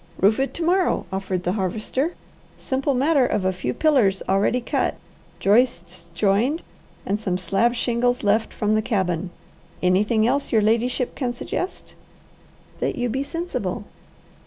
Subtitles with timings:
[0.19, 2.15] "Roof it to morrow," offered the Harvester.
[2.57, 4.95] "Simple matter of a few pillars already cut,
[5.39, 6.63] joists joined,
[7.05, 9.29] and some slab shingles left from the cabin.
[9.83, 11.93] Anything else your ladyship can suggest?"
[12.79, 13.83] "That you be sensible."